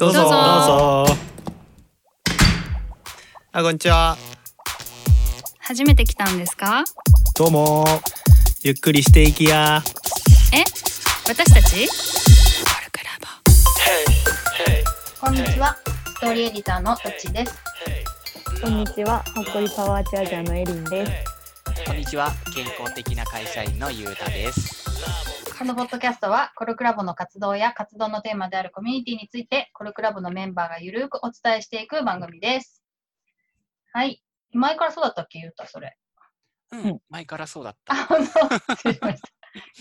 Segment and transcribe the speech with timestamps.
[0.00, 0.20] どうぞ。
[0.20, 0.34] どうぞ。
[0.34, 1.14] どうぞ
[3.52, 4.16] あこんにちは。
[5.58, 6.84] 初めて来たんですか？
[7.36, 7.84] どうも。
[8.62, 9.82] ゆっくりしていきや。
[10.54, 10.64] え？
[11.28, 11.86] 私たち？
[15.20, 17.58] こんにちは、ストーリーエディターのとちです。
[18.62, 21.12] こんにちは、ほっこりパワーチャージャーのエリンです。
[21.86, 22.32] こんにちは。
[22.54, 25.29] 健康的な会社員のゆうたです
[25.60, 32.82] このポッドキャストは、コルクラボの活動や活動のテーマであるコミュニティについて、コルクラボのメンバーがゆるくお伝えしていく番組です。
[33.92, 34.22] はい。
[34.52, 35.98] 前からそうだったっけ、ゆうた、それ。
[36.72, 39.28] うん、うん前からそうだっあ、た本当失礼しました。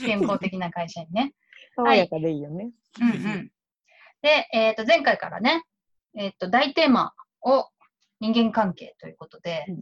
[0.06, 1.34] 健康的な会社員ね。
[1.78, 2.72] 爽やかでいいよね。
[3.00, 3.52] うんうん。
[4.22, 5.64] で、えっ、と、前回からね、
[6.14, 7.70] えっ、と、大テーマを
[8.20, 9.82] 人間関係ということで、うん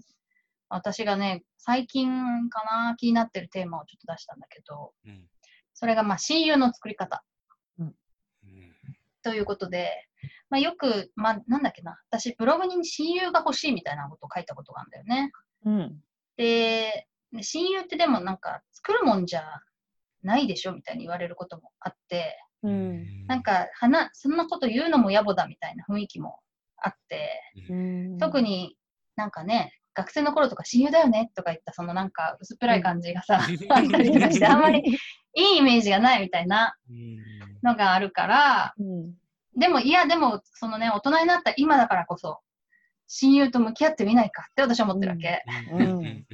[0.70, 2.10] 私がね、最近
[2.50, 5.26] かな、気になってるテーマをちょっと出したんだけど、うん
[5.80, 7.24] それが、まあ、親友の作り方
[7.80, 7.94] うん
[9.22, 10.08] ということで、
[10.50, 15.32] まあ、よく、まあ、なんだっけな、私、ブログに親友が欲しいみたいなことを書いたことがあるんだよね。
[15.66, 16.02] うん。
[16.36, 19.44] で、で親友ってでもなんか、作るもんじゃ
[20.24, 23.28] ないでしょみたいに言われることもあって、うん。
[23.28, 26.40] なんか、はな、そんなこと言うのも野暮だみたいな雰囲気も
[26.78, 28.78] あって、うん特に
[29.16, 34.84] なんかね、学生の頃とか親友だよねとか言ったそのなんか薄っぺらい感じがさ、うんあったりとかして、あんまり
[35.34, 37.18] いいイメージがないみたいなうん
[37.64, 39.14] のがあるから、うん。
[39.58, 42.40] でもいや、でもそのね、大人になった今だからこそ、
[43.08, 45.44] 親友と向き合ってみないかって私は思ってるわけ。
[45.72, 46.26] うんうんうん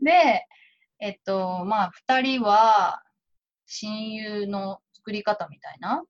[0.00, 0.46] で、
[1.00, 3.02] えっと、まあ、二人は
[3.66, 6.04] 親友の作り方みたいな、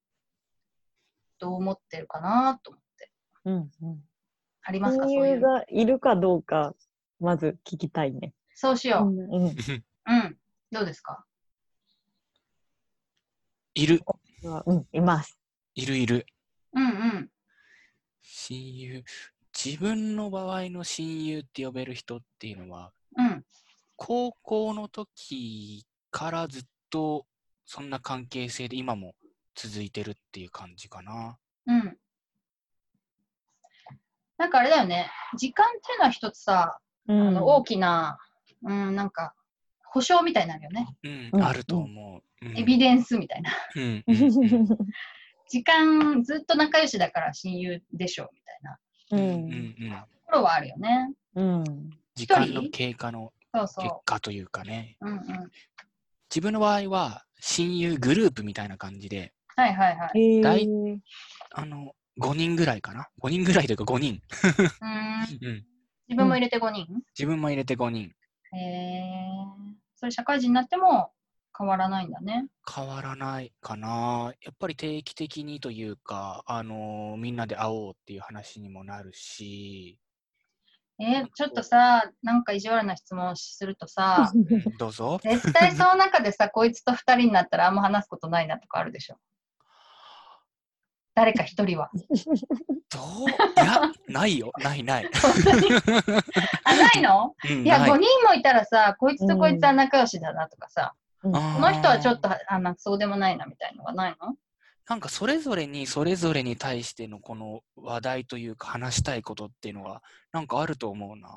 [1.39, 3.11] どう思ってるかなと思って。
[3.47, 3.71] うん。
[3.83, 4.05] うん。
[4.69, 5.07] ありますか？
[5.09, 5.41] 親友そういう。
[5.41, 6.75] がいるかどうか、
[7.21, 8.35] まず聞きたいね。
[8.55, 9.09] そうしよう。
[9.09, 9.47] うん。
[9.47, 9.57] うん。
[10.07, 10.39] うん。
[10.71, 11.25] どうですか？
[13.75, 14.03] いる
[14.67, 15.39] うん、います。
[15.75, 16.27] いるいる
[16.75, 17.31] うんうん。
[18.21, 19.05] 親友
[19.65, 23.45] 自分の場合の親友って呼べる人っていうのはうん。
[23.97, 27.27] 高校の時からずっと
[27.65, 29.15] そんな関係性で今も
[29.55, 31.39] 続いてるっていう感じかな。
[31.67, 31.97] うん。
[34.39, 35.11] なんかあれだよね。
[35.37, 36.79] 時間っていうのは一つさ、
[37.09, 38.19] うあの大きな、
[38.63, 39.35] うん、なんか、
[39.91, 40.97] 保証みたいになるよね。
[41.03, 42.47] うん、うんあると思う。
[42.47, 43.51] うんエビデンスみたいな。
[43.75, 44.79] うんうんうん
[45.51, 48.79] 時間、ずっと仲良しだから親友でしょ、みたいな
[49.13, 49.53] ううんうんん。
[49.53, 49.97] うんと
[50.27, 51.11] ころはあるよね。
[51.35, 51.65] うん。
[52.15, 53.73] 時間の経過の結
[54.05, 54.99] 果というかね。
[55.01, 55.07] う。
[55.07, 55.23] うんうん。
[56.29, 60.41] 自分の場合は親友グループみたいな感じで、はいはいはい。
[60.43, 60.69] 大
[61.51, 64.21] あの、5人ぐらいかな ?5 人ぐらいというか5人。
[64.81, 65.47] うーん。
[65.47, 65.65] うん。
[66.09, 66.87] 自分も入れて5人、
[67.19, 68.13] 自分も入れて5人。
[68.53, 69.29] へえ。
[69.97, 71.13] それ社会人になっても
[71.57, 72.47] 変わらないんだね。
[72.73, 74.33] 変わらないかな。
[74.43, 79.99] やっぱり定期的にというか、あのみんなで会おうっていう話にもなるし、
[81.01, 85.21] えーちょっとさ、なんか意地悪な質問するとさ、うんどうぞ。
[85.23, 89.17] 絶対その中でさ、こいつと2人になったらあんま話すことないなとかあるでしょ。
[91.19, 91.91] 誰か1人は。
[92.95, 93.61] どう？
[93.61, 94.53] いや、ないよ。
[94.63, 95.11] ないない。
[96.63, 97.35] あ、ないの？
[97.51, 103.83] うんいや、ない5人もいたらさ、こいつとこいつは仲良しだなとかさ、うんこの人はちょっとあなんかそうでもないなみたいの？
[103.83, 104.37] がないの？
[104.89, 110.03] なんかそれぞれにそれぞれに対してのこの話題というか話したいことっていうのが
[110.33, 111.29] なんかあると思うな。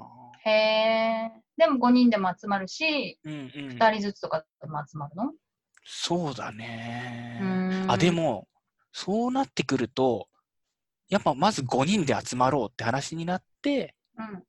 [0.46, 1.32] へえ。
[1.58, 3.50] でも5人でも集まるし、うんうん。
[3.78, 5.32] 2人ずつとかでも集まるの？
[5.84, 7.42] そうだね
[7.88, 8.48] あ、で、も、
[8.92, 10.28] そうなってくると、
[11.10, 14.44] やっぱまず5人で集まろうって話になって、うん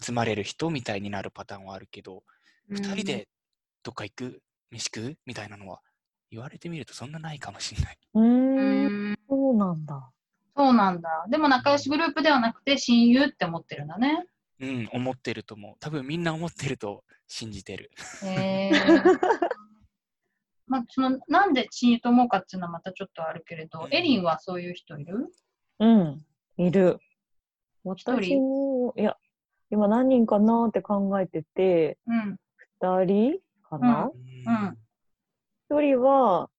[0.00, 2.22] 集まれる人みたいになるパターンはあるけど、
[2.70, 3.28] うん2人で
[3.82, 4.42] どっか行く？
[4.70, 5.18] 飯食う？
[5.26, 5.80] みたいなのは
[6.30, 7.98] 言われてみるとそんなないかもしれない。
[8.14, 9.18] うん。
[9.28, 10.10] そうなんだ。
[10.56, 11.26] そうなんだ。
[11.28, 14.24] でも仲良しグループではなくて親友って思ってるんだね。
[14.60, 15.74] うん、思ってると思う。
[15.78, 17.90] 多分みんな思ってると信じてる。
[18.24, 18.72] へえ。
[20.66, 25.32] まあ、そのなんで親友と思うかっていうのはまたちょっとあるけれど、エリンはそういう人いる？
[25.80, 26.24] うん。
[26.56, 26.98] いる。
[27.84, 28.14] 一人？
[28.14, 29.16] 私も、いや、
[29.70, 32.36] 今何人かなって考えてて、うん。
[32.80, 33.38] 二人
[33.68, 34.10] かな？
[34.46, 34.78] うん
[35.70, 36.50] 一人は、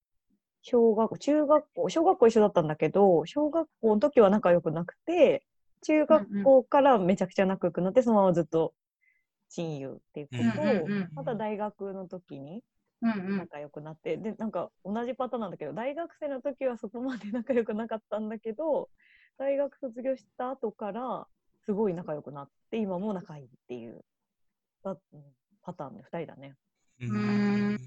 [0.63, 5.45] 小学校、中学校、小学校一緒だったんだけど、小学校の時は仲良くなくて、
[5.81, 8.73] 中学校からめちゃくちゃ仲良くなって、そのままずっと
[9.49, 12.61] 親友っていう子うんと、うんうんまた大学の時にうんうん。
[13.03, 18.89] 仲良くなって、で、なんか同じパターンなんだけど、大学生の時はそこまで 仲良くなかったんだけど、
[19.37, 21.27] 大学卒業した後から、
[21.65, 24.03] すごい仲良くなって、今も仲いいっていう、
[24.83, 25.23] だうん
[25.61, 26.55] パターンで二人だね。
[26.99, 27.79] うーん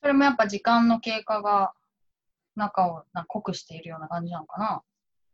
[0.00, 1.74] それもやっぱ時間の経過が
[2.54, 4.82] 仲をなんか濃くしているような感じなのかな。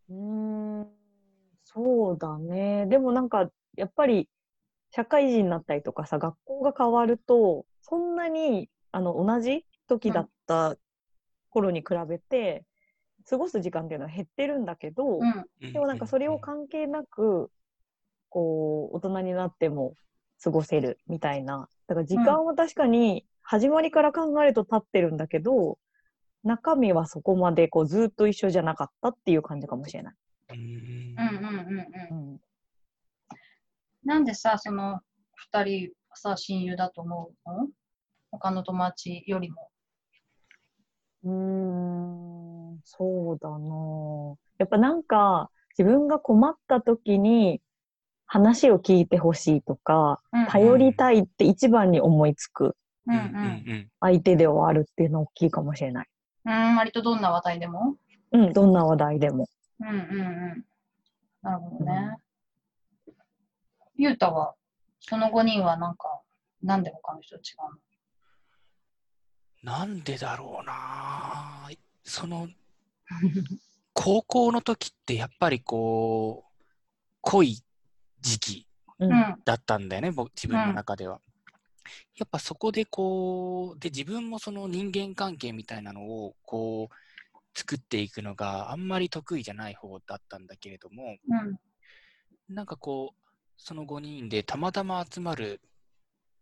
[0.09, 0.87] うーん、
[1.65, 2.87] そうだね。
[2.87, 4.29] でもなんか、やっぱり、
[4.95, 10.77] 社会人になったりとかさ、学校が変わると、そんなに、あの、同じ時だった
[11.51, 12.65] 頃に比べて、
[13.29, 15.73] 過ごす時間っていうのは減ってるんだけど、うん。
[15.73, 17.51] でもなんかそれを関係なく、
[18.29, 19.95] こう、大人になっても
[20.41, 21.69] 過ごせるみたいな。
[21.89, 25.77] だから時間は確かに始まりから考えると経ってるんだけど、
[26.45, 30.15] 中身はそこまでこうずっと一緒じゃなかったっていう感じかもしれない。
[30.51, 30.61] うん
[31.27, 31.55] うんうん
[32.13, 32.41] うんうん。
[34.05, 34.09] うん。
[34.09, 35.01] なんでさ、その
[35.35, 37.69] 二人さ、親友だと思うの？
[38.31, 39.71] 他の友達よりも。
[41.25, 41.31] うー
[42.77, 47.63] ん、そうだなやっぱなんか自分が困った時に
[48.27, 53.19] 話を聞いてほしいとか、うん頼りたいって一番に思いつくうんう。
[53.19, 53.23] うん
[53.77, 56.07] ん相手ではあるっていうのは大きいかもしれない。
[56.45, 57.97] うん、割とどんな話題でも？
[58.33, 59.49] うん、どんな話題でも。
[59.81, 59.99] うんうんう
[60.57, 60.65] ん。
[61.43, 62.17] なるほどね。
[63.97, 64.55] ゆうたは、
[65.01, 66.21] その5人はなんか、
[66.63, 67.75] なんで他の人と違う
[69.65, 69.73] の？
[69.79, 71.71] なんでだろうな
[72.03, 72.49] その
[73.95, 76.65] 高校の時ってやっぱりこう
[77.23, 77.63] 濃い
[78.21, 78.67] 時期
[78.99, 79.35] うんうん。
[79.45, 81.21] だったんだよね僕自分の中では、
[82.17, 91.57] やっぱそこでこうで自分もその人間関係みたいなのをこう作っていくのがあんまり得意じゃない方だったんだけれどもうん。
[92.55, 93.24] なんかこう
[93.57, 95.61] その5人でたまたま集まる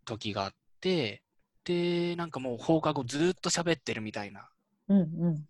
[0.04, 1.22] 時があって
[1.64, 4.48] でなんかもう放課後ずーっと喋ってるみたいな。
[4.88, 5.46] うんうん。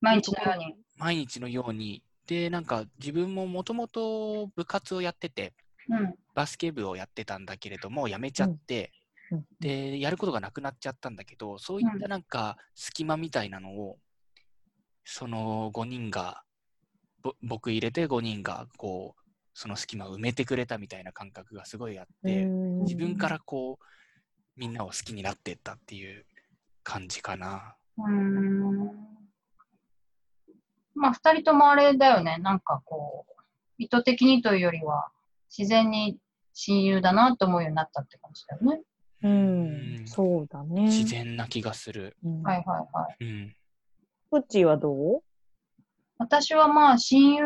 [0.00, 0.76] 毎日のように。
[0.96, 2.02] 毎日のように。
[2.26, 5.54] でなんか自分ももともと部活をやってて
[5.88, 6.14] うん。
[6.34, 8.92] バスケ部をやってたんだけれども辞めちゃって、
[9.30, 9.44] うん。
[9.60, 13.98] でやることがなくなっちゃったんだけどそういったなんか隙間みたいなのを
[15.04, 16.42] その5人が
[17.22, 23.84] ぼ僕入れて5人がこうその隙間を埋めてくれたみたいな感覚がすごいあって、うん自分からこう
[24.56, 26.24] みんなを好きになっていったっていう
[26.82, 27.76] 感じかな。
[27.98, 28.90] うーん。
[30.94, 32.38] まあ、二人ともあれだよね。
[32.38, 33.42] なんかこう、
[33.78, 35.08] 意図的にというよりは、
[35.56, 36.18] 自然に
[36.52, 38.82] 親友だなと思うようになったって感じだよね。
[39.22, 39.28] う
[40.02, 40.82] ん、そうだね。
[40.82, 42.16] 自然な気がする。
[42.24, 42.42] うん。
[42.42, 43.24] はいはいはい。
[43.24, 43.56] うん。
[44.30, 45.22] プッチーはどう？
[46.18, 47.44] 私はまあ、親友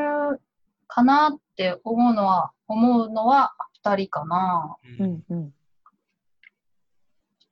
[0.87, 4.77] かなって思うのは、思うのは二人かな。
[4.99, 5.55] ううんんうん。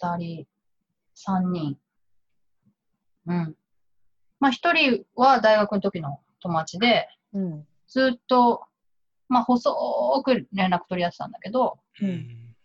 [0.00, 0.46] 二人、
[1.14, 1.79] 三人。
[3.26, 3.55] うん。
[4.40, 7.67] まあ、一人は大学の時の友達で、うん。
[7.87, 8.64] ずっと、
[9.29, 9.73] まあ、細
[10.25, 12.56] く連絡取り合ってたんだけど、ううんん。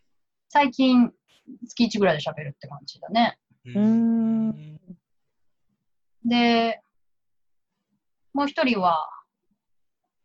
[0.50, 1.14] 最近、
[1.68, 3.38] 月1ぐらいで喋るって感じだね。
[3.66, 4.80] うーん
[6.26, 6.82] で、
[8.34, 9.08] もう一人は、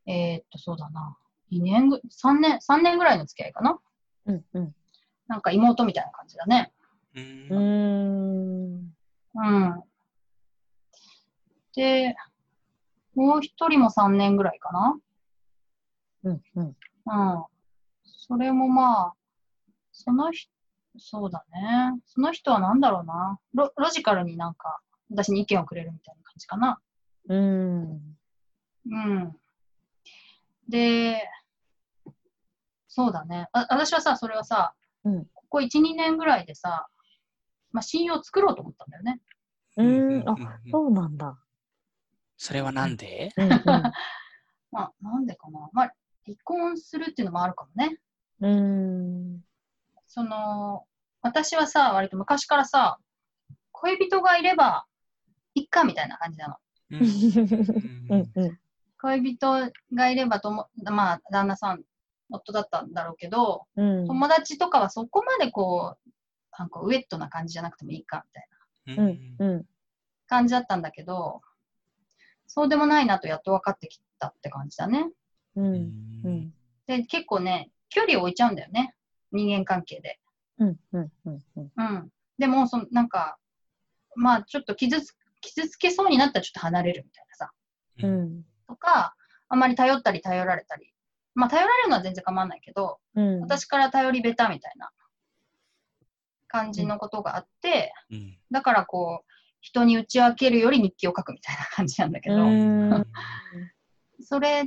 [0.06, 1.16] えーっと、そうだな。
[1.50, 3.78] 2年ぐ、3年、三年ぐらいの付き合いかな？
[4.26, 4.74] うんうん。
[5.28, 6.72] なんか妹みたいな感じだね。
[7.14, 7.20] う
[7.58, 8.94] ん。
[9.34, 9.82] うん。
[11.74, 12.14] で、
[13.14, 14.98] もう一人も3年ぐらいかな？
[16.24, 16.64] うんうん。
[16.64, 16.74] うん。
[18.04, 19.12] それもまあ、
[19.92, 20.50] その人、
[20.98, 22.00] そうだね。
[22.06, 23.38] その人は何だろうな。
[23.54, 26.80] ロロジカルになんか、私に意見をくれるみたいな感じかな。
[27.28, 28.16] うん。
[28.90, 29.36] うん。
[30.72, 31.28] で、
[32.88, 33.46] そうだね。
[33.52, 34.74] あ私はさ、それはさ、
[35.04, 36.86] うんここ1、2年ぐらいでさ、
[37.72, 39.20] まあ、親友を作ろうと思ったんだよね。
[39.76, 40.28] うん。
[40.28, 40.34] あ、う
[40.68, 41.38] んそうなんだ。
[42.38, 43.32] それはなんで？
[43.36, 43.48] うん
[44.72, 45.68] まあ、なんでかな。
[45.74, 45.92] まあ、
[46.24, 47.98] 離婚するっていうのもあるかもね。
[48.40, 48.50] うん。
[48.50, 49.44] うん。
[50.06, 50.86] その、
[51.20, 52.98] 私はさ、割と昔からさ、
[53.72, 54.86] 恋人がいれば、
[55.54, 56.56] いっかみたいな感じなの。
[56.92, 58.58] う うんうん。
[59.02, 61.82] 恋人がいればとも、まあ、旦那さん、
[62.30, 64.06] 夫だったんだろうけど、うん。
[64.06, 66.10] 友達とかはそこまでこう、
[66.56, 69.66] なんかウェットな感じじゃなくてもいいか、みたいなうんうん。
[70.28, 71.40] 感じだったんだけど、
[72.46, 75.10] そうでもないなとやっと分かってきたって感じだね。
[75.56, 75.64] うん。
[75.64, 76.54] ううんん。
[76.86, 78.94] で、結構ね、距離を置いちゃうんだよね。
[79.32, 80.20] 人間関係で。
[80.58, 80.76] うん。
[80.92, 81.12] うん。
[81.26, 81.42] うん。
[81.56, 82.08] うん。
[82.38, 83.36] でも、そのなんか、
[84.14, 87.50] まあ、ちょっと傷つ傷つけそうになったらちょっと離れるみたいなさ。
[88.02, 88.06] う。
[88.06, 88.44] ん。
[88.66, 89.14] とか、
[89.48, 90.92] あまり頼ったり頼られたり。
[91.34, 93.40] まあ、頼られるのは全然構わないけど、うん。
[93.40, 94.90] 私から頼りべたみたいな
[96.48, 103.06] 感じのことがあって、うんだからこう、人に打ち明けるより日記を書くみたいな感じなんだけど、うん。
[104.20, 104.64] それ、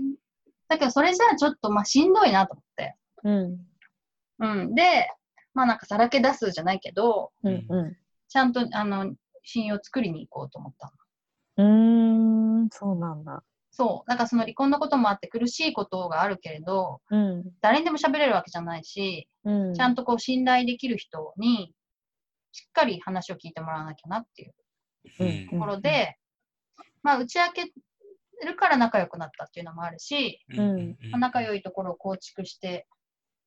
[0.67, 2.95] だけどそれじゃあちょっとまあしんどいなと思って。
[3.23, 3.65] うん。
[4.39, 4.73] うん。
[4.73, 5.07] で、
[5.53, 7.65] まあなんかさらけ出すじゃないけど、うん。
[7.69, 7.97] うん。
[8.27, 10.91] ちゃんとあの、信用を作りに行こうと思った
[11.57, 11.65] の。
[12.63, 13.43] うーそうなんだ。
[13.77, 14.09] そう。
[14.09, 17.43] だからその離婚のこともあって苦しいことがあるけれど、うん。
[17.59, 19.73] 誰にでも喋れるわけじゃないし、うん。
[19.73, 21.73] ちゃんとこう信頼できる人に、
[22.53, 24.53] しっかり話を聞いてもらわなきゃなっていう
[25.19, 26.17] うんところで、
[27.03, 27.73] まあ打ち明け
[28.45, 32.87] るから仲良くなったっていうのもあるし、うんうんまあ仲良いところを構築して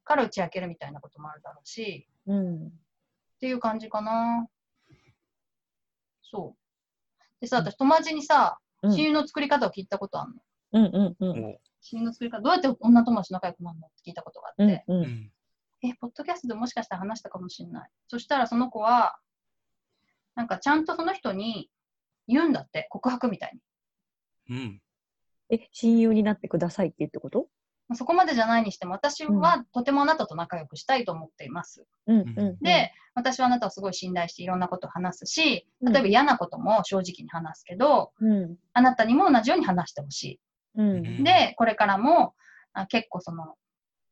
[0.05, 2.67] から打ち明けるみたいなこともあるだろうし、うん。
[2.67, 2.71] っ
[3.41, 4.47] ていう感じかな。
[6.23, 7.23] そう。
[7.41, 10.41] でさ、私友達にさ、うん親友の作り方を聞いたことあるの？
[10.73, 11.45] うんうんうん。
[11.45, 13.87] お親友の作り方、どうやって女友達と仲良くなるの？
[13.87, 14.99] って聞いたことがあって、うんう。
[14.99, 15.33] うんん
[15.83, 17.91] え、ポッドキャストでもしかしたら話したかもしれない。
[18.09, 19.19] そしたらその子は、
[20.35, 21.71] なんかちゃんとその人に
[22.27, 23.59] 言うんだって、告白みたい
[24.49, 24.57] に。
[24.57, 24.83] うん
[25.51, 27.39] え、親友になってくださいって言ってこと？
[27.39, 27.49] まあ
[27.95, 31.87] そこまでじゃないにしても、私はとてもあなたと仲良くしたいと思っています。
[32.07, 32.59] うんうん。
[32.61, 38.57] で、私はあなたをすごい信頼していろんなことを話すし、うん例えば嫌なことも正直に話すけど、うん。
[38.75, 40.39] あなたにも同じように話してほし
[40.77, 41.07] うん。
[41.21, 41.25] い。
[41.25, 42.35] で、これからも
[42.75, 43.55] あ結構その、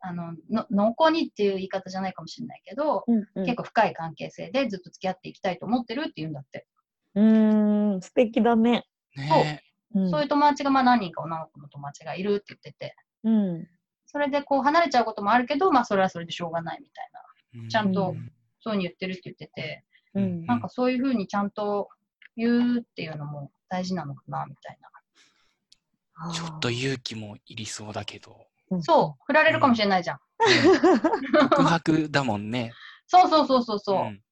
[0.01, 3.45] あのの濃厚にっていう言い方じゃないかもしれないけど、うんうん。
[3.45, 6.67] 結構深い関係性でずっと付き合っていきたいと思ってるって言うんだって。
[7.15, 8.85] うーん、素敵だね。
[9.17, 9.63] ね
[9.95, 12.95] うんそういう友達がまあ何人か女の子の友達がいるって言ってて、
[13.27, 13.69] うん。
[14.07, 18.31] それでこう離れちゃうこともあるけど、まあそれはそれでしょうがないみたいな、えちゃんとうん
[18.61, 20.47] そういうふうに言ってるって言ってて、うん。
[20.47, 21.89] なんかそういうふうにちゃんと
[22.37, 26.33] 言うっていうのも大事なのかなみたいな。
[26.33, 30.19] ちょっと勇気もいりそうだけどうんそう、振られるかもしれないじゃん。
[31.51, 32.73] 告白だもんね
[33.07, 34.05] そうそうそうそうそう。
[34.05, 34.23] ん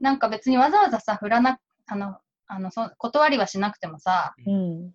[0.00, 4.94] なんか別にわざわざさ、振らな、あの、あのそ断りはしなくてもさ、うん。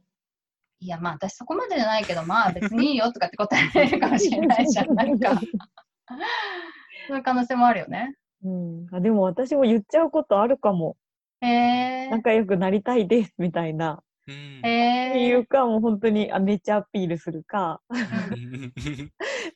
[0.81, 4.95] いやまあ私そこまでじゃないけど、まあ別にいいよとかって答えられるかもしれないじゃん。
[4.95, 5.36] なんか、
[7.07, 8.15] そういう可能性もあるよね。
[8.43, 8.88] うん。
[8.91, 10.95] あでも私も言っちゃうことあるかも。
[11.41, 14.01] へえ仲良くなりたいですみたいな。
[14.27, 18.36] うんっていうか、もう本当にあめっちゃアピールするかっ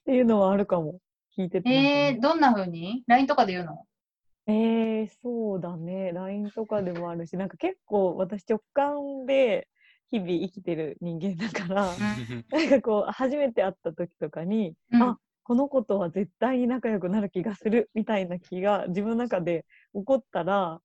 [0.05, 0.99] ていうのはあるかも。
[1.37, 1.69] 聞いてて。
[1.69, 3.85] えー、どんな風に ?LINE とかで言うの？
[4.47, 6.11] えー、そうだね。
[6.13, 9.67] LINE とかでもあるし、なんか結構私直感で
[10.13, 11.97] 日々生きてる人間だから、
[12.51, 15.03] なんかこう、初めて会った時とかに、うん。
[15.03, 20.79] あこの子とは絶対に仲良くなる気がするみたいな気が自分の中で起こったら、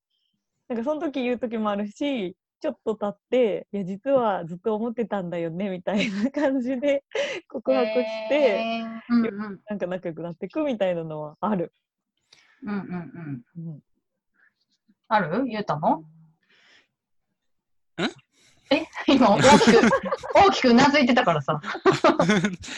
[0.69, 7.05] なんかその時言う時もあるし、ちょっと経って、いや、実はずっと思ってたんだよねみたいな感じで
[7.49, 9.13] 告白して、へー。
[9.15, 9.61] うんうん。
[9.69, 11.73] なんか仲良くなっていくみたいなのはある。
[12.65, 13.69] うんうんうん。
[13.69, 13.81] うん。
[15.07, 15.45] ある？
[15.47, 15.99] ゆうたの？
[15.99, 16.05] ん
[18.71, 19.91] え今大きく、
[20.35, 21.61] 大きくうなずいてたからさ。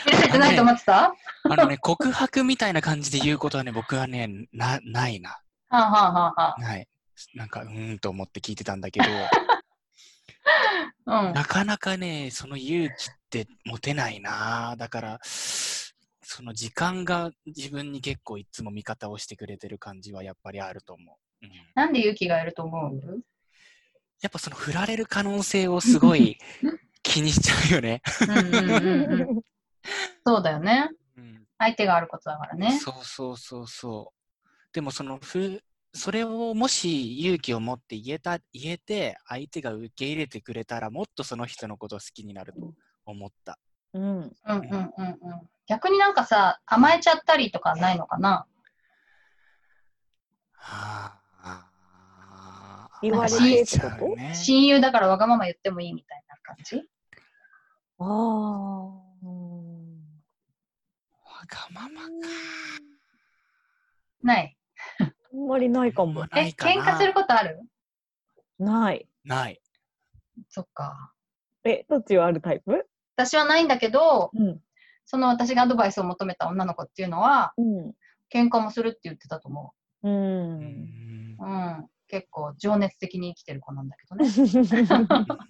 [0.07, 0.93] 見られてないと思ってた？
[0.93, 5.39] はあのね、告白みたいな感じで言うことはね、僕はね、な、ないな。
[5.71, 6.87] あ、はあはあはない。
[7.35, 9.07] なんか、うーんと思って聞いてたんだけど、
[11.07, 11.33] あ、うん。
[11.33, 12.95] なかなかね、その勇気っ
[13.31, 14.77] て持てないな。
[14.79, 21.47] だから、その時間が自分に結構いつも味方をしてくれてる感じはやっぱりあると思う。
[21.47, 23.23] うん、なんで勇気がいると思う？
[24.21, 26.39] やっぱその振られる可能性をすごい
[27.03, 28.03] 気にしちゃうよね。
[30.27, 30.91] そうだよね。
[31.17, 32.79] うん相手があることだからね。
[32.79, 34.49] そうそうそうそう。
[34.73, 35.63] でもそのふ、
[35.93, 42.73] それをもし勇気を持って言えた、言えて、相手が受け入れてくれたら、もっとその人のことを好きになると
[43.05, 43.59] 思った。
[43.93, 44.03] うん。
[44.05, 45.51] うんうんうんうん。
[45.67, 48.47] 逆になんかさ、甘えちゃったりとかないのかな？
[50.53, 51.20] はあ。
[53.03, 54.17] 言われてってこと？
[54.17, 56.83] ね親友だからわがまま言ってもいいみたいな感じ？
[57.99, 58.07] ああ。
[59.23, 59.51] うん
[61.25, 62.11] わがままか。
[64.23, 64.57] ない。
[64.99, 65.05] あ
[65.37, 66.21] んまりないかも。
[66.21, 67.61] なえ、いかな喧嘩することある？
[68.59, 69.09] ない。
[69.25, 69.61] ない。
[70.49, 71.13] そっか。
[71.65, 72.87] え、どっちはあるタイプ？
[73.17, 74.61] 私はないんだけど、うん。
[75.05, 77.93] その私がアドバイスを求めた女の子っていうのは、うん。
[78.33, 80.09] 喧嘩もするって言ってたと思う。
[80.09, 81.37] うん。
[81.39, 81.89] うん。
[82.11, 84.27] 結構情熱的に生きてる子なんだけどね。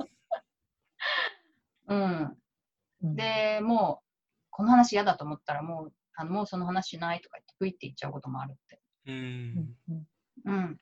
[1.88, 2.36] うん。
[3.16, 4.04] で、もう、
[4.50, 8.80] この話嫌だと思ったら、もう、あのもうその話しないとか言って、プイって言っちゃうこともあるって。
[9.06, 9.74] うん。
[10.44, 10.80] うん。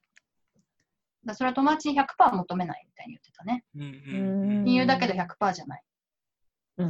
[1.24, 3.64] だそれは友達に100%求めないみたいに言ってたね。
[3.76, 5.82] うんうん親友だけど100%じゃない。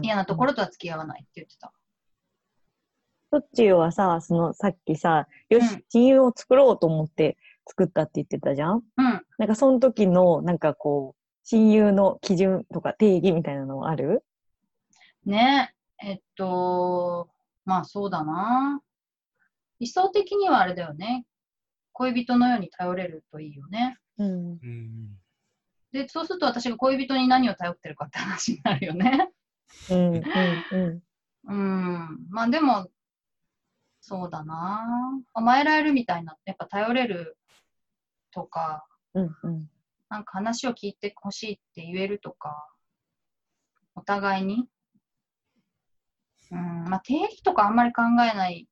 [0.02, 1.72] 嫌なところとは付き合わないって言ってた。
[3.30, 7.36] そっちはさ、そのさっきさ、よし、うん親友を作ろうと思って
[7.68, 8.82] 作ったって言ってたじゃん？
[8.96, 9.22] うん。
[9.38, 14.24] なんかその時の、なんかこう、親友の基準とか定義みたいなのはある？
[15.24, 17.28] ねえっと、
[17.64, 18.80] まあそうだな。
[19.80, 21.24] 理想的にはあれだよね。
[21.92, 23.96] 恋人のように頼れるといいよね。
[24.18, 24.52] うん。
[24.52, 25.08] うん
[25.90, 29.30] で、そうすると私が恋人に何を頼ってるかって話になるよね。
[29.88, 30.22] うんうん
[30.70, 31.02] うん
[31.48, 32.18] うん。
[32.28, 32.88] まあでも、
[34.02, 34.86] そうだな。
[35.32, 37.37] 甘えられるみたいな、やっぱ頼れる
[38.32, 39.70] とか、うんうん
[40.10, 42.66] なんか話を聞いてほしいって言えるとか、
[43.94, 44.64] お互いに。
[46.50, 48.66] うん、まあ定義とかあんまり考えない、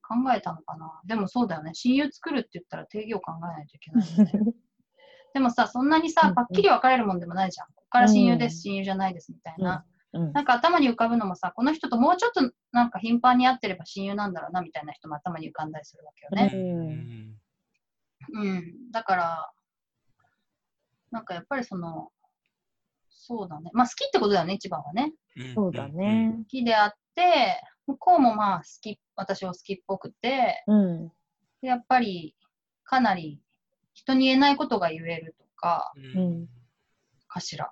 [0.00, 1.02] 考えたのかな。
[1.04, 1.74] でもそうだよね。
[1.74, 4.54] 親友作るって言ったら定義を考えないといけないよね。
[5.34, 7.66] でもさ、そんなにさうんうん、パッキリ分かれるもんでもないじゃん。
[7.74, 9.84] ここから親友です、うん親友じゃないですみたいな。
[9.84, 16.50] うんなんか頭に浮かぶのもさ、この人ともうちょっとなんか頻繁に会ってれば親友なんだろうなみたいな人も頭に浮かんだりするわけよね。
[16.54, 17.37] うん
[18.32, 18.90] うん。
[18.90, 19.52] だから、
[21.10, 22.10] なんかやっぱりその、
[23.08, 23.70] そうだね。
[23.74, 25.12] まあ好きってことだよね、一番はね。
[25.36, 26.34] うんそうだね。
[26.38, 31.08] 好きであって、向こうもまあ好き、私を好きっぽくて、うん
[31.60, 32.36] でやっぱり
[32.84, 33.40] かなり
[33.92, 36.48] 人に言えないことが言えるとか、うんうん
[37.28, 37.70] かしら。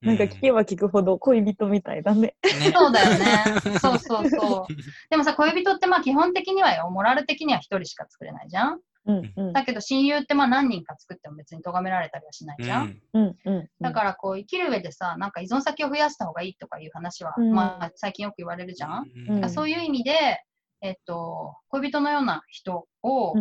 [0.00, 2.36] なんか聞けば聞くほど恋人みたいだね。
[2.42, 3.78] ねそうだよね。
[3.80, 4.72] そうそうそう。
[5.10, 8.80] でもさ、恋人ってまあ基本的にはよ、モラル的には一人しか作れないじゃん。
[9.08, 9.52] うんうん。
[9.52, 13.00] だけど親友ってまあ何人か作っても別に咎められたりはしないじゃん。
[13.14, 13.36] うん。
[13.44, 17.52] うんうんだからこう生きる上でさ、なんか依存先を増やした方がいいとかいう話は、うん。
[17.52, 19.10] まあ最近よく言われるじゃん。
[19.28, 19.50] うんうん。
[19.50, 20.44] そういう意味で、
[20.80, 23.34] えっと、恋人のような人を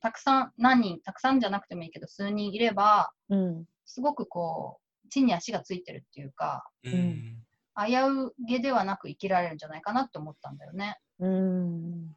[0.00, 3.64] たくさん、何人、たくさんじゃなくてもいいけど、数人いれば、うん。
[3.84, 7.44] すごくこう、地に足がついてるっていうか、うん。
[7.76, 10.98] 危うげではなく生きられるんじゃないかなって思ったんだよね。
[11.18, 12.16] うん。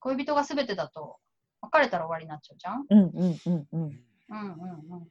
[0.00, 1.18] 恋人が全てだと、
[1.72, 2.86] 別れたら終わりになっちゃうじゃん？
[2.88, 3.82] うんうんうんうん
[4.28, 5.08] うんうんうん。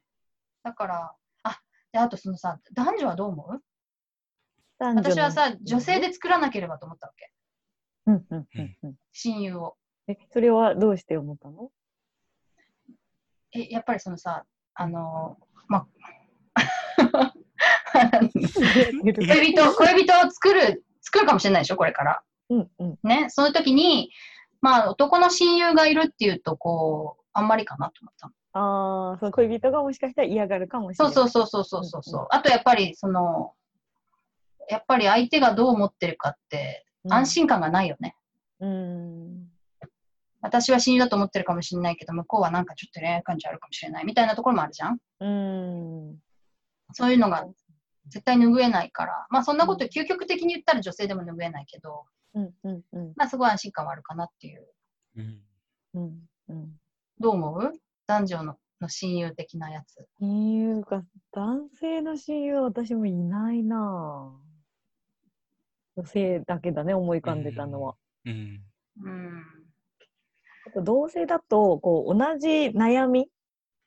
[0.63, 3.61] だから、あ、で、あとそのさ、男女はどう思う？
[4.79, 7.31] 私はさ、女性で作らなければと思ったわけ。
[8.07, 9.77] うんうんうんうん親友を。
[10.07, 11.71] えそれはどうして思ったの？
[13.53, 15.87] え、やっぱりそのさ、あのま
[17.93, 18.29] 恋
[19.53, 22.21] 人、恋人を作る、作るかもしれないでしょ、これから。
[22.49, 24.11] うんうんね、その時に、
[24.65, 28.33] まあ、男の親友がいるっていうと、こう、あんまりかなと思ったの。
[28.57, 31.13] ああその恋人がもしかしたら嫌がるかもしれない。
[31.13, 32.03] そうそうそうそうそうそう。
[32.03, 32.27] そう、うんうん。
[32.31, 33.53] あとやっぱり、その、
[34.67, 38.15] やっぱり相手がどう思ってるかって、安心感がないよね。
[38.59, 39.49] うん。
[40.41, 44.97] 私は親友だと思ってるかもしれないけど、向こうはなんかちょっと恋愛感情あるかもしれないみたいなところもあるじゃん。
[45.19, 45.27] う
[46.11, 46.17] ん。
[46.93, 47.45] そういうのが
[48.07, 52.05] 絶対拭えないから、まあそんなこと究極的に言ったら女性でも拭えないけど、
[53.15, 54.67] まあすごい安心感はあるかなっていう。
[55.17, 55.41] うん
[55.93, 56.29] うん。
[56.49, 56.79] うん
[57.17, 57.71] どう思う？
[58.07, 60.05] 男女のの親友的なやつ。
[60.19, 61.03] 親友か。
[61.31, 66.01] 男性の親友は私もいないなぁ。
[66.01, 67.95] 女性だけだね思い浮かんでたのは、
[68.25, 68.61] うん。
[69.01, 69.43] うん。
[70.67, 73.29] あと同性だとこう同じ悩み？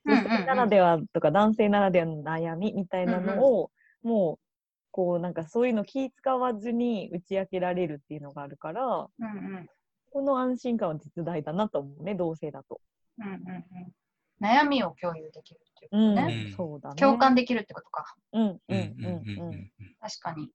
[0.07, 3.71] 女性ならではとか男性ならではの悩みみたいなのを、
[4.03, 4.48] もう
[4.91, 9.29] こうなんかそういうの気使わずに打ち明けられるっていうのがあるからうんう
[9.61, 9.69] ん
[10.11, 12.81] この安心感は実大だなと思うね同性だと。
[13.19, 13.93] うんうんうん
[14.41, 16.45] 悩みを共有できるっていうことうん、ね。
[16.47, 16.95] うんそうだね。
[16.97, 18.15] 共感できるってことか。
[18.33, 19.71] うんうんううんんうんうんうん
[20.01, 20.49] 確かに。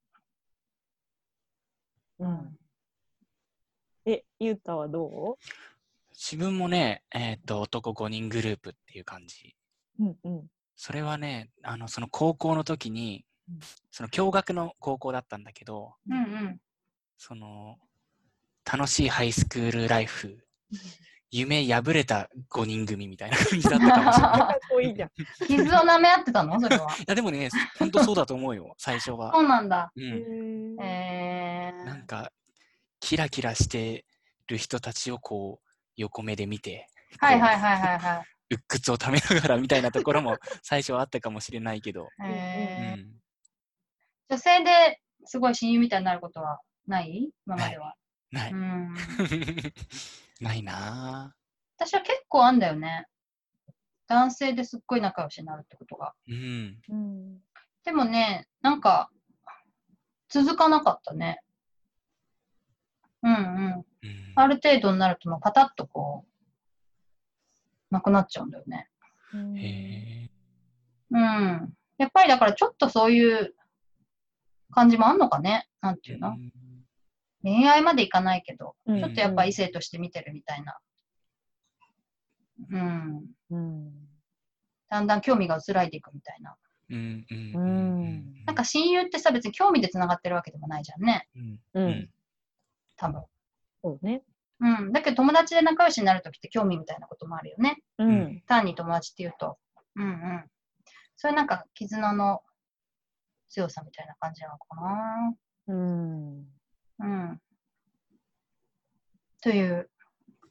[2.19, 2.57] うん。
[4.05, 5.37] え、ゆうたはど
[6.11, 9.55] 自分もね、えっ、と、男5人グループっていう感じ。
[9.99, 13.23] ううんうんそれはね、あの、その高校の時にうん、
[13.91, 16.62] その共学の高校だったんだけど、うんうん。
[17.17, 17.77] その、
[18.71, 20.38] 楽しいハイスクールライフ、
[21.32, 24.60] 夢破れた5人組みたいな感じだったかもしれない。
[25.47, 26.60] 傷を舐め合ってたの？
[26.60, 26.91] それは。
[26.97, 29.39] いや、でもね、本当そうだと思うよ、最初はそ。
[29.39, 29.91] うなんだ。
[29.95, 30.77] うん。
[30.82, 31.86] えー。
[31.86, 32.32] なんか、
[32.99, 34.06] キラキラして
[34.47, 36.88] る人たちをこう、横目で見て、
[37.19, 38.25] はいはいはいはいはい。
[38.49, 43.22] 鬱屈をためながらみたいなところも最初はあったかもしれないけど、うえーん。
[44.29, 47.29] 女性ですごい親友みたいになることはない？
[47.45, 47.95] 今までは。
[48.31, 48.51] ない。
[48.51, 48.93] うん。
[50.41, 51.36] ない な
[51.77, 53.05] 私は結構あんだよね。
[54.07, 56.13] 男性ですっごい仲良しになるってことが。
[56.27, 56.33] ぁ。
[56.33, 56.81] うん。
[56.89, 57.43] うん
[57.83, 59.09] でもね、なんか、
[60.29, 61.41] 続かなかったね。
[63.21, 63.86] うんうん。
[64.03, 68.89] うんある程度になるともうパタッとこう、なくなっちゃうんだよね。
[69.33, 70.31] うんへ
[71.12, 71.73] うん。
[71.97, 73.53] やっぱりだからちょっとそういう
[74.73, 75.67] 感じもあんのかね？
[75.81, 76.36] なんてえいうの？
[77.43, 80.77] 恋愛までいかないけど、うんちょっとやっぱ異性として見てるみたいな。
[82.71, 83.25] うん。
[83.51, 83.91] うん
[84.89, 86.55] だんだん興味が薄らいでいくみたいな。
[86.89, 91.27] うんうんううんんなんか親友ってさ、別に興味で繋がってるわけでもないじゃんね。
[91.36, 92.09] うんううんん
[92.95, 93.23] 多分。
[93.81, 94.21] そうね。
[94.59, 94.91] うん。
[94.93, 97.81] だけど友達で仲良しになるときって興味みたいなこともあるよね。
[97.97, 99.57] ううんん単に友達っていうと。
[99.95, 100.43] うんうん。
[101.15, 102.41] そういうなんか絆の
[103.53, 105.35] 強さみたいな感じなのかな。
[105.67, 106.47] うん。
[106.99, 107.39] うん。
[109.41, 109.89] という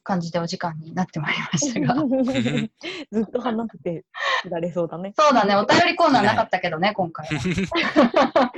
[0.03, 1.95] 感じでお時間になってまいりましたが。
[3.11, 4.05] ずっと話して
[4.45, 5.13] いられそうだね。
[5.17, 8.51] そうだね、お便りコーナーなかったけどね、今回は。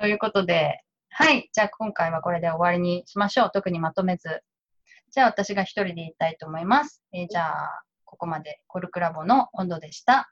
[0.00, 3.50] ということで、はい、じゃあ今回はこれで終わりにしましょう。
[3.52, 4.42] 特にまとめず。
[5.10, 7.04] じゃあ私が一人で言いたいと思います。
[7.12, 10.31] えーじゃあ、ここまでコルクラボの温度でした。